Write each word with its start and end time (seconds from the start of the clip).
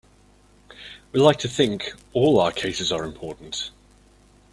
We 1.11 1.19
like 1.19 1.37
to 1.41 1.47
think 1.47 1.93
all 2.13 2.39
our 2.39 2.51
cases 2.51 2.91
are 2.91 3.03
important. 3.03 3.69